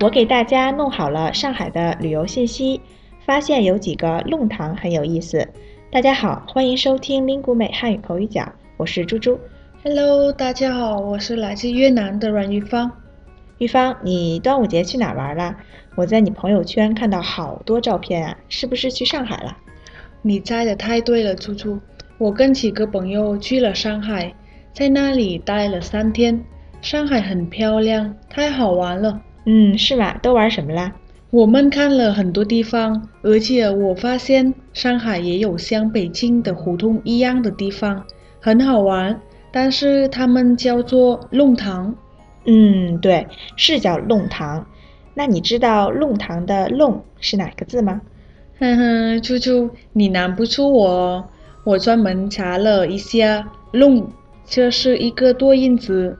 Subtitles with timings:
[0.00, 2.78] 我给大家弄好了上海的旅游信息，
[3.24, 5.48] 发现有几个弄堂很有意思。
[5.90, 8.46] 大家好，欢迎收听林谷美汉语口语角，
[8.76, 9.40] 我是猪猪。
[9.82, 12.92] Hello，大家好，我是来自越南的阮玉芳。
[13.56, 15.56] 玉芳，你端午节去哪儿玩了？
[15.94, 19.56] 我在你朋友圈看到好多照片啊，是不是去上海了？
[20.20, 21.80] 你猜的太对了，猪猪。
[22.18, 24.34] 我跟几个朋友去了上海，
[24.74, 26.44] 在那里待了三天。
[26.82, 29.22] 上海很漂亮，太好玩了。
[29.46, 30.18] 嗯，是吗？
[30.20, 30.92] 都玩什么啦？
[31.30, 38.04] 我们看了很多地方，而且我发现上海也有像北京的胡同一样的地方，
[38.40, 39.20] 很好玩。
[39.52, 41.94] 但是他们叫做弄堂。
[42.44, 44.66] 嗯，对，是叫弄堂。
[45.14, 48.02] 那你知道弄堂的“弄”是哪个字吗？
[48.58, 51.24] 哼哼，猪猪，你难不住我哦。
[51.64, 54.10] 我专门查了一下，“弄”
[54.46, 56.18] 这是一个多音字，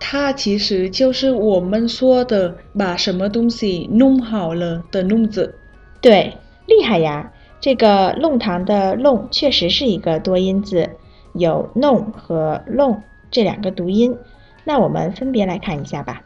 [0.00, 5.54] 它其实就是我们说的把什么东西弄好了的“弄”字。
[6.00, 6.36] 对，
[6.66, 7.32] 厉害呀！
[7.60, 10.88] 这个弄堂的“弄”确实是一个多音字，
[11.34, 14.16] 有“弄”和“弄”这两个读音。
[14.64, 16.22] 那我们分别来看一下吧。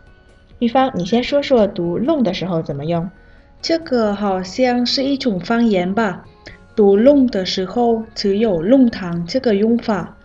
[0.59, 3.11] 玉芳，你先说说读“弄”的时候怎么用。
[3.63, 6.25] 这个好像是一种方言吧？
[6.77, 10.17] 读“弄”的时候只有“弄堂”这个用法。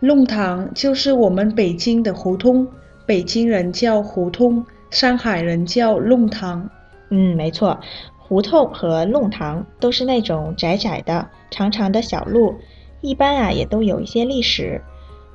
[0.00, 2.66] 弄堂就是我们北京的胡同，
[3.12, 6.70] 北京人叫胡同，上海人叫弄堂。
[7.10, 7.78] 嗯，没错，
[8.16, 12.54] 胡同和弄堂都是那种窄窄的、长长的小路，
[13.02, 14.80] 一般啊也都有一些历史。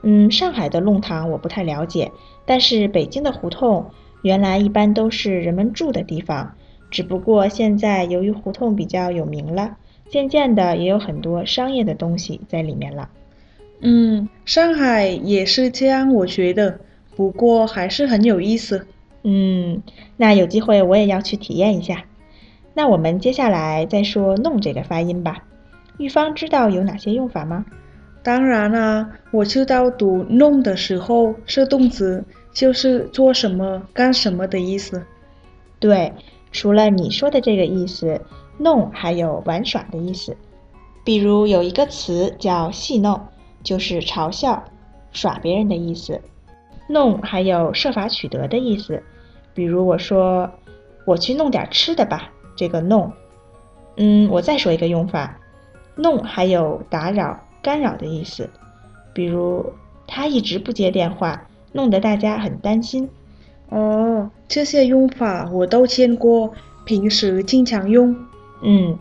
[0.01, 2.11] 嗯，上海的弄堂我不太了解，
[2.47, 3.85] 但是北京的胡同
[4.23, 6.55] 原来一般都是人们住的地方，
[6.89, 9.77] 只不过现在由于胡同比较有名了，
[10.09, 13.07] 渐渐的也有很多商业的东西在里面了。
[13.81, 16.79] 嗯，上海也是这样，我觉得，
[17.17, 18.87] 不过还是很有意思。
[19.23, 19.81] 嗯，
[20.15, 22.05] 那有机会我也要去体验一下。
[22.75, 25.43] 那我们接下来再说“弄”这个发音吧。
[25.97, 27.65] 玉芳知道有哪些用法吗？
[28.21, 35.03] 当然啦，我知道读“弄”的时候是动词，就是做什么、干什么的意思。
[35.79, 36.13] 对，
[36.51, 38.21] 除了你说的这个意思
[38.59, 40.37] ，“弄”还有玩耍的意思。
[41.03, 43.19] 比如有一个词叫“戏弄”，
[43.63, 44.63] 就是嘲笑、
[45.11, 46.21] 耍别人的意思。
[46.87, 49.03] 弄还有设法取得的意思。
[49.53, 50.49] 比如我说
[51.05, 53.11] 我去弄点吃的吧，这个弄。
[53.97, 55.39] 嗯，我再说一个用法，
[55.95, 58.49] 弄还有打扰、干扰的意思。
[59.13, 59.73] 比如
[60.05, 63.09] 他一直不接电话，弄得大家很担心。
[63.69, 66.53] 哦，这些用法我都见过，
[66.85, 68.15] 平时经常用。
[68.61, 68.97] 嗯，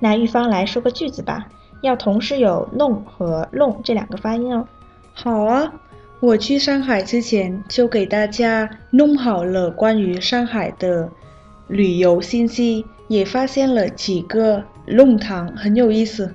[0.00, 1.46] 那玉芳来说个句子吧，
[1.82, 4.66] 要同时有弄和弄这两个发音哦。
[5.14, 5.72] 好啊。
[6.20, 11.10] 我去上海之前就给大家弄好了关于上海的
[11.66, 16.34] 旅游信息，也发现了几个弄堂，很有意思。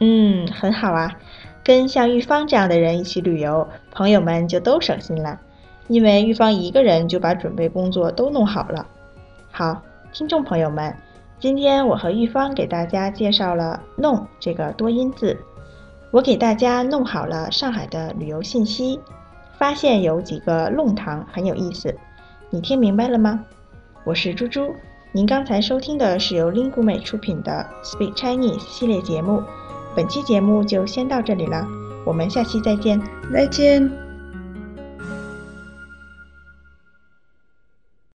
[0.00, 1.14] 嗯，很好啊，
[1.62, 5.38] 跟像玉芳这样的人一起旅游，朋友们就都省心了，
[5.88, 8.86] 因为玉芳一个人就把准备工作都弄好了。
[9.50, 9.82] 好，
[10.14, 10.96] 听众朋友们，
[11.38, 15.36] 今天我和玉芳给大家介绍了“弄”这个多音字，
[16.10, 18.98] 我给大家弄好了上海的旅游信息。
[19.58, 21.94] 发现有几个弄堂很有意思，
[22.50, 23.44] 你听明白了吗？
[24.04, 24.74] 我是猪猪，
[25.12, 29.42] 您刚才收听的是由 Lingu 美出品的 Speak Chinese 系列节目，
[29.94, 31.66] 本期节目就先到这里了，
[32.04, 33.00] 我们下期再见，
[33.32, 34.05] 再见。